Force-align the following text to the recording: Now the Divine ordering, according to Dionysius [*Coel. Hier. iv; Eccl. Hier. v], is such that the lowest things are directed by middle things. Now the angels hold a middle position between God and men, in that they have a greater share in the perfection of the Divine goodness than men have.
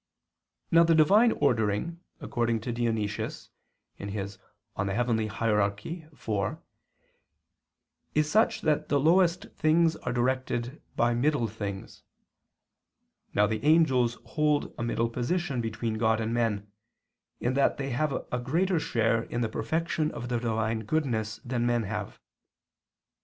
Now 0.71 0.83
the 0.83 0.95
Divine 0.95 1.31
ordering, 1.33 1.99
according 2.19 2.59
to 2.61 2.71
Dionysius 2.71 3.51
[*Coel. 3.99 4.09
Hier. 4.09 4.21
iv; 4.23 4.37
Eccl. 4.79 5.75
Hier. 5.79 6.09
v], 6.15 6.55
is 8.15 8.31
such 8.31 8.61
that 8.61 8.89
the 8.89 8.99
lowest 8.99 9.51
things 9.53 9.95
are 9.97 10.11
directed 10.11 10.81
by 10.95 11.13
middle 11.13 11.45
things. 11.47 12.01
Now 13.35 13.45
the 13.45 13.63
angels 13.63 14.17
hold 14.25 14.73
a 14.75 14.81
middle 14.83 15.07
position 15.07 15.61
between 15.61 15.99
God 15.99 16.19
and 16.19 16.33
men, 16.33 16.65
in 17.39 17.53
that 17.53 17.77
they 17.77 17.91
have 17.91 18.25
a 18.31 18.39
greater 18.39 18.79
share 18.79 19.25
in 19.25 19.41
the 19.41 19.49
perfection 19.49 20.09
of 20.13 20.29
the 20.29 20.39
Divine 20.39 20.79
goodness 20.79 21.39
than 21.45 21.67
men 21.67 21.83
have. 21.83 22.19